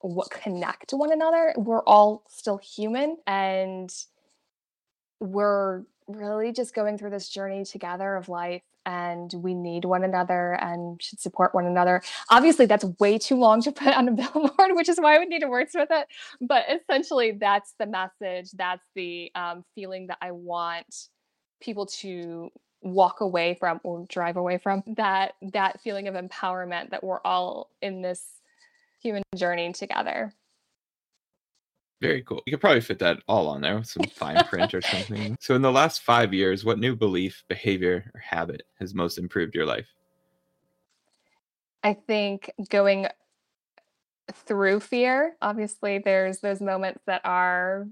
[0.00, 1.52] what connect to one another.
[1.56, 3.92] We're all still human and
[5.18, 10.52] we're really just going through this journey together of life and we need one another
[10.52, 12.00] and should support one another.
[12.30, 15.28] Obviously, that's way too long to put on a billboard, which is why I would
[15.28, 16.06] need to work with it.
[16.40, 18.52] But essentially, that's the message.
[18.52, 21.08] That's the um, feeling that I want
[21.60, 27.02] people to walk away from or drive away from that that feeling of empowerment that
[27.02, 28.40] we're all in this
[29.00, 30.32] human journey together
[32.02, 32.42] very cool.
[32.44, 35.36] You could probably fit that all on there with some fine print or something.
[35.40, 39.54] So, in the last five years, what new belief, behavior, or habit has most improved
[39.54, 39.86] your life?
[41.84, 43.06] I think going
[44.32, 47.86] through fear, obviously, there's those moments that are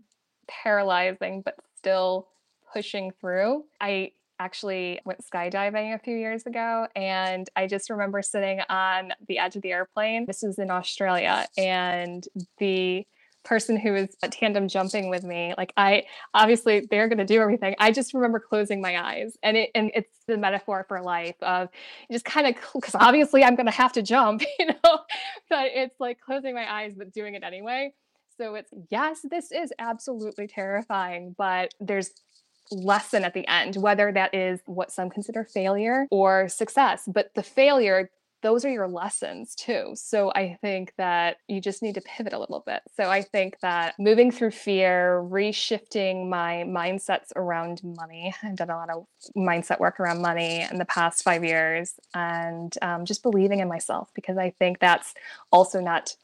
[0.48, 2.28] paralyzing, but still
[2.72, 3.64] pushing through.
[3.80, 9.38] I actually went skydiving a few years ago and I just remember sitting on the
[9.38, 10.24] edge of the airplane.
[10.26, 12.26] This was in Australia and
[12.58, 13.06] the
[13.42, 17.74] person who was tandem jumping with me like i obviously they're going to do everything
[17.78, 21.68] i just remember closing my eyes and it and it's the metaphor for life of
[22.12, 24.98] just kind of because obviously i'm going to have to jump you know
[25.48, 27.90] but it's like closing my eyes but doing it anyway
[28.36, 32.10] so it's yes this is absolutely terrifying but there's
[32.70, 37.42] lesson at the end whether that is what some consider failure or success but the
[37.42, 38.10] failure
[38.42, 39.92] those are your lessons too.
[39.94, 42.82] So I think that you just need to pivot a little bit.
[42.96, 48.76] So I think that moving through fear, reshifting my mindsets around money, I've done a
[48.76, 49.06] lot of
[49.36, 54.10] mindset work around money in the past five years, and um, just believing in myself
[54.14, 55.14] because I think that's
[55.52, 56.16] also not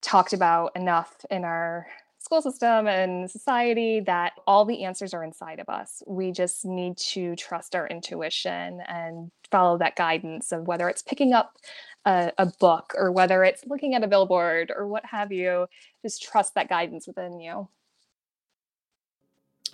[0.00, 1.86] talked about enough in our
[2.32, 6.02] school system and society that all the answers are inside of us.
[6.06, 11.34] We just need to trust our intuition and follow that guidance of whether it's picking
[11.34, 11.58] up
[12.06, 15.66] a, a, book or whether it's looking at a billboard or what have you.
[16.00, 17.68] Just trust that guidance within you.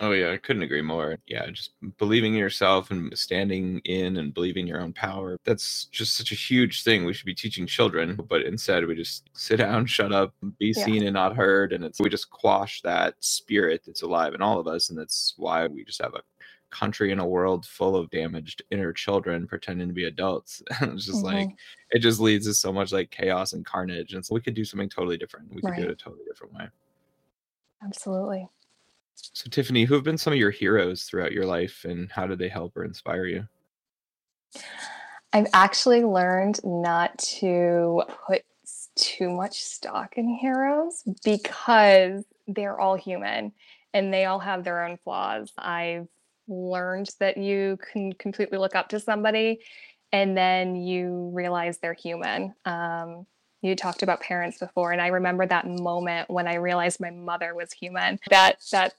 [0.00, 1.18] Oh yeah, I couldn't agree more.
[1.26, 5.38] Yeah, just believing in yourself and standing in and believing your own power.
[5.44, 9.28] That's just such a huge thing we should be teaching children, but instead we just
[9.32, 10.84] sit down, shut up, be yeah.
[10.84, 14.60] seen and not heard and it's we just quash that spirit that's alive in all
[14.60, 16.22] of us and that's why we just have a
[16.70, 20.62] country and a world full of damaged inner children pretending to be adults.
[20.82, 21.36] it's just mm-hmm.
[21.36, 21.50] like
[21.90, 24.14] it just leads to so much like chaos and carnage.
[24.14, 25.52] And so we could do something totally different.
[25.52, 25.80] We could right.
[25.80, 26.68] do it a totally different way.
[27.84, 28.48] Absolutely.
[29.34, 32.38] So, Tiffany, who have been some of your heroes throughout your life and how did
[32.38, 33.48] they help or inspire you?
[35.32, 38.42] I've actually learned not to put
[38.96, 43.52] too much stock in heroes because they're all human
[43.92, 45.52] and they all have their own flaws.
[45.58, 46.08] I've
[46.46, 49.60] learned that you can completely look up to somebody
[50.12, 52.54] and then you realize they're human.
[52.64, 53.26] Um,
[53.62, 57.54] you talked about parents before and i remember that moment when i realized my mother
[57.54, 58.18] was human.
[58.30, 58.94] That that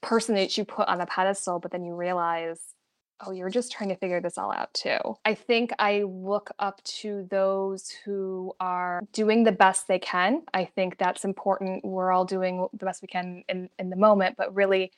[0.00, 2.74] person that you put on a pedestal but then you realize
[3.24, 4.98] oh you're just trying to figure this all out too.
[5.24, 10.42] I think i look up to those who are doing the best they can.
[10.52, 11.84] I think that's important.
[11.84, 14.92] We're all doing the best we can in, in the moment but really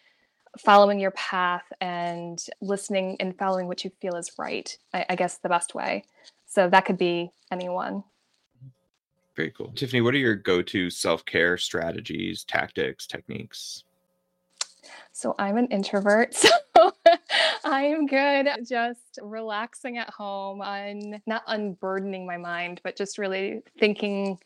[0.57, 5.39] following your path and listening and following what you feel is right I, I guess
[5.39, 6.05] the best way.
[6.47, 8.05] So that could be anyone
[9.37, 9.73] very cool.
[9.75, 13.85] Tiffany, what are your go to self care strategies, tactics, techniques?
[15.13, 16.37] So I'm an introvert.
[16.77, 16.93] So
[17.65, 23.63] I am good just relaxing at home, on not unburdening my mind, but just really
[23.79, 24.39] thinking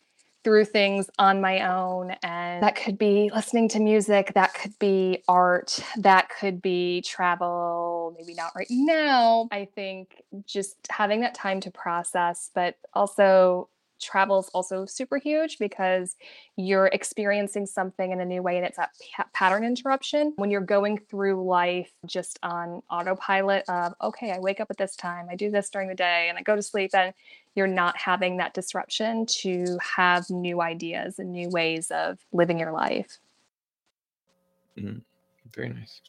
[0.43, 2.11] through things on my own.
[2.23, 8.15] And that could be listening to music, that could be art, that could be travel,
[8.17, 9.47] maybe not right now.
[9.51, 13.69] I think just having that time to process, but also
[13.99, 16.15] travel is also super huge because
[16.55, 20.33] you're experiencing something in a new way and it's that p- pattern interruption.
[20.37, 24.95] When you're going through life just on autopilot of okay i wake up at this
[24.95, 27.13] time i do this during the day and i go to sleep and
[27.55, 32.71] you're not having that disruption to have new ideas and new ways of living your
[32.71, 33.17] life.
[34.77, 35.01] Mm,
[35.53, 36.01] very nice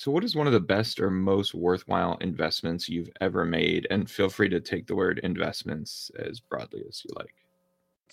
[0.00, 3.86] so, what is one of the best or most worthwhile investments you've ever made?
[3.90, 7.34] And feel free to take the word investments as broadly as you like.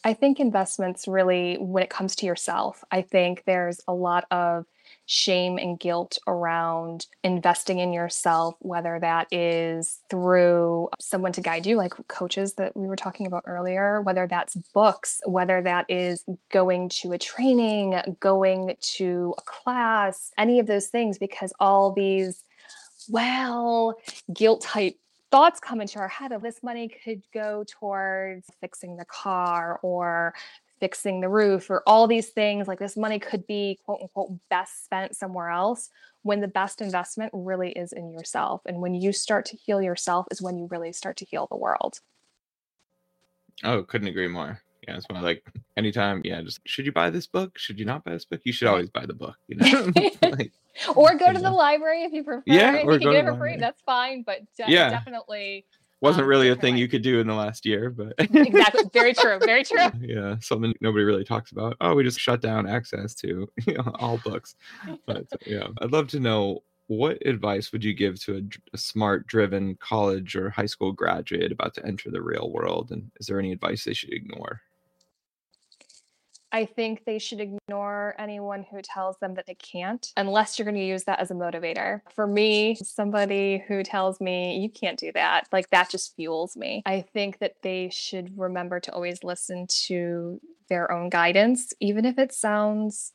[0.04, 4.66] I think investments really, when it comes to yourself, I think there's a lot of
[5.08, 11.78] shame and guilt around investing in yourself, whether that is through someone to guide you,
[11.78, 16.90] like coaches that we were talking about earlier, whether that's books, whether that is going
[16.90, 22.44] to a training, going to a class, any of those things, because all these,
[23.08, 23.96] well,
[24.34, 25.00] guilt type
[25.32, 30.34] thoughts come into our head of this money could go towards fixing the car or
[30.80, 34.86] fixing the roof or all these things like this money could be quote unquote best
[34.86, 35.90] spent somewhere else
[36.24, 40.26] when the best investment really is in yourself and when you start to heal yourself
[40.32, 42.00] is when you really start to heal the world.
[43.64, 44.62] Oh couldn't agree more.
[44.88, 45.44] Yeah it's one like
[45.76, 47.58] anytime yeah just should you buy this book?
[47.58, 48.42] Should you not buy this book?
[48.44, 49.92] You should always buy the book you know?
[50.22, 50.52] Like,
[50.96, 53.38] or go to the library if you prefer yeah if you can get it for
[53.38, 54.90] free that's fine but de- Yeah.
[54.92, 55.66] definitely
[56.02, 56.80] wasn't um, really a thing way.
[56.80, 59.90] you could do in the last year but exactly very true very true.
[60.00, 61.76] Yeah something nobody really talks about.
[61.82, 64.56] Oh we just shut down access to you know, all books.
[65.06, 68.42] But yeah i'd love to know what advice would you give to a,
[68.74, 72.92] a smart driven college or high school graduate about to enter the real world?
[72.92, 74.62] And is there any advice they should ignore
[76.52, 80.76] I think they should ignore anyone who tells them that they can't, unless you're going
[80.76, 82.02] to use that as a motivator.
[82.14, 86.84] For me, somebody who tells me you can't do that, like that just fuels me.
[86.86, 90.40] I think that they should remember to always listen to
[90.70, 93.14] their own guidance, even if it sounds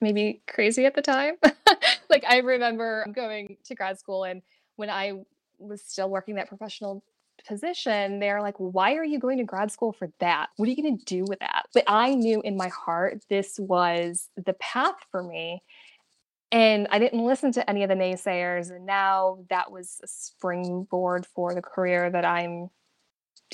[0.00, 1.34] maybe crazy at the time.
[2.10, 4.42] like I remember going to grad school and
[4.76, 5.12] when I
[5.58, 7.04] was still working that professional
[7.46, 10.48] position, they're like, why are you going to grad school for that?
[10.56, 11.66] What are you going to do with that?
[11.74, 15.62] But I knew in my heart this was the path for me.
[16.52, 18.70] And I didn't listen to any of the naysayers.
[18.70, 22.70] And now that was a springboard for the career that I'm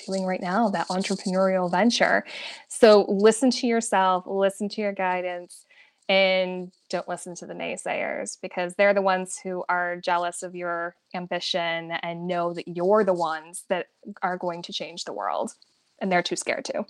[0.06, 2.24] doing right now, that entrepreneurial venture.
[2.68, 5.65] So listen to yourself, listen to your guidance,
[6.08, 10.94] and don't listen to the naysayers because they're the ones who are jealous of your
[11.14, 13.86] ambition and know that you're the ones that
[14.22, 15.52] are going to change the world.
[16.00, 16.84] And they're too scared to.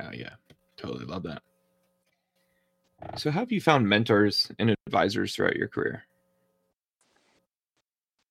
[0.00, 0.34] oh yeah
[0.76, 1.42] totally love that
[3.16, 6.04] so how have you found mentors and advisors throughout your career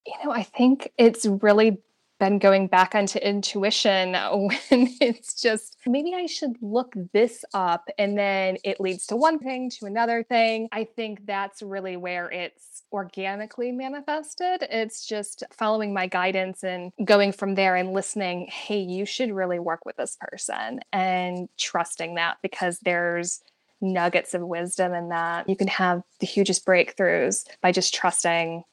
[0.06, 1.78] You know, I think it's really
[2.24, 8.18] been going back onto intuition when it's just maybe I should look this up and
[8.18, 10.70] then it leads to one thing to another thing.
[10.72, 14.66] I think that's really where it's organically manifested.
[14.70, 19.60] It's just following my guidance and going from there and listening, hey, you should really
[19.60, 23.42] work with this person and trusting that because there's
[23.82, 25.50] nuggets of wisdom in that.
[25.50, 28.64] You can have the hugest breakthroughs by just trusting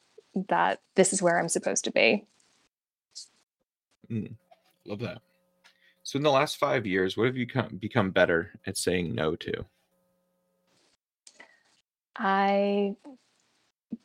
[0.47, 2.25] that this is where I'm supposed to be.
[4.11, 4.35] Mm,
[4.85, 5.21] love that.
[6.03, 9.35] So, in the last five years, what have you come, become better at saying no
[9.37, 9.65] to?
[12.17, 12.95] I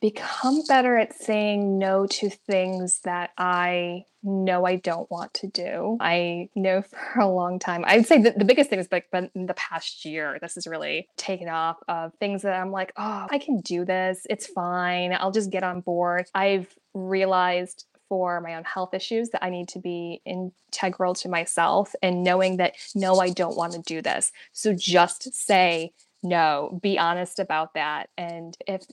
[0.01, 5.97] become better at saying no to things that I know I don't want to do.
[5.99, 6.81] I know
[7.13, 10.05] for a long time, I'd say the biggest thing is like been in the past
[10.05, 13.85] year, this has really taken off of things that I'm like, oh, I can do
[13.85, 14.25] this.
[14.29, 15.13] It's fine.
[15.13, 16.25] I'll just get on board.
[16.33, 21.93] I've realized for my own health issues that I need to be integral to myself
[22.01, 24.31] and knowing that no, I don't want to do this.
[24.53, 25.93] So just say
[26.23, 28.09] no, be honest about that.
[28.17, 28.83] And if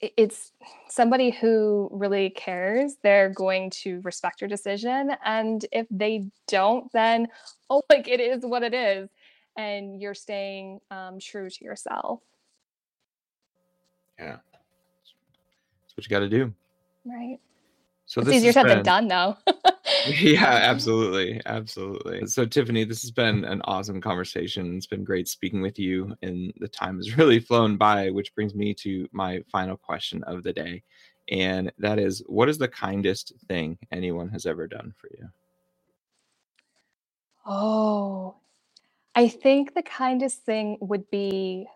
[0.00, 0.52] it's
[0.88, 5.12] somebody who really cares, they're going to respect your decision.
[5.24, 7.28] And if they don't, then
[7.70, 9.08] oh, like it is what it is.
[9.56, 12.20] And you're staying um, true to yourself.
[14.18, 14.36] Yeah,
[15.82, 16.52] that's what you got to do.
[17.04, 17.38] Right.
[18.14, 19.36] So it's this easier said than done, though.
[20.04, 22.26] yeah, absolutely, absolutely.
[22.26, 24.76] So Tiffany, this has been an awesome conversation.
[24.76, 28.10] It's been great speaking with you, and the time has really flown by.
[28.10, 30.82] Which brings me to my final question of the day,
[31.30, 35.28] and that is, what is the kindest thing anyone has ever done for you?
[37.46, 38.36] Oh,
[39.14, 41.68] I think the kindest thing would be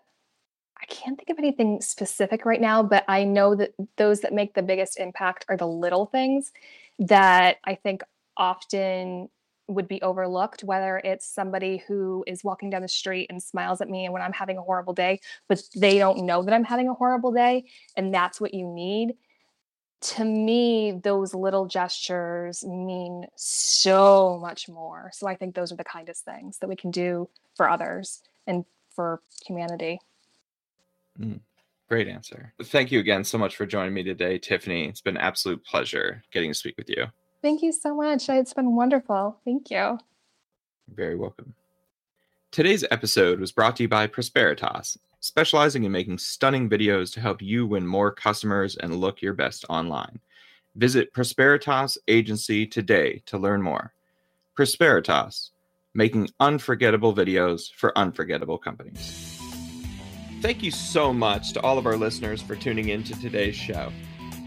[0.80, 4.54] I can't think of anything specific right now, but I know that those that make
[4.54, 6.52] the biggest impact are the little things
[6.98, 8.02] that I think
[8.36, 9.28] often
[9.66, 13.88] would be overlooked, whether it's somebody who is walking down the street and smiles at
[13.90, 16.88] me and when I'm having a horrible day, but they don't know that I'm having
[16.88, 17.66] a horrible day,
[17.96, 19.14] and that's what you need
[20.00, 25.10] to me, those little gestures mean so much more.
[25.12, 28.64] So I think those are the kindest things that we can do for others and
[28.94, 29.98] for humanity.
[31.20, 31.38] Mm-hmm.
[31.88, 32.52] Great answer.
[32.64, 34.88] Thank you again so much for joining me today, Tiffany.
[34.88, 37.06] It's been an absolute pleasure getting to speak with you.
[37.40, 38.28] Thank you so much.
[38.28, 39.38] It's been wonderful.
[39.44, 39.76] Thank you.
[39.76, 39.98] You're
[40.94, 41.54] very welcome.
[42.50, 47.40] Today's episode was brought to you by Prosperitas, specializing in making stunning videos to help
[47.40, 50.18] you win more customers and look your best online.
[50.76, 53.92] Visit Prosperitas Agency today to learn more.
[54.58, 55.50] Prosperitas,
[55.94, 59.37] making unforgettable videos for unforgettable companies.
[60.40, 63.92] Thank you so much to all of our listeners for tuning in to today's show.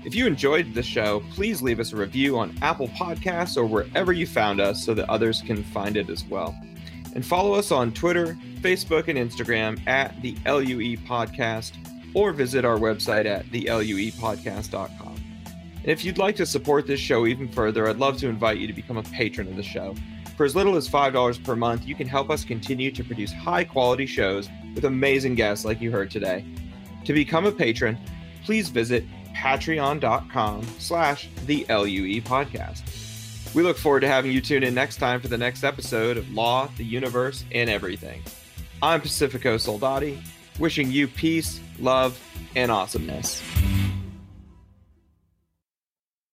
[0.06, 4.14] If you enjoyed the show, please leave us a review on Apple Podcasts or wherever
[4.14, 6.58] you found us so that others can find it as well.
[7.14, 11.74] And follow us on Twitter, Facebook, and Instagram at the LUE Podcast
[12.14, 15.16] or visit our website at theluepodcast.com.
[15.82, 18.68] And if you'd like to support this show even further, I'd love to invite you
[18.68, 19.96] to become a patron of the show.
[20.42, 23.64] For as little as $5 per month, you can help us continue to produce high
[23.64, 26.44] quality shows with amazing guests like you heard today.
[27.06, 27.96] To become a patron,
[28.44, 33.54] please visit patreon.com slash the LUE podcast.
[33.54, 36.28] We look forward to having you tune in next time for the next episode of
[36.34, 38.24] Law, the Universe, and Everything.
[38.82, 40.20] I'm Pacifico Soldati,
[40.58, 42.20] wishing you peace, love,
[42.56, 43.44] and awesomeness.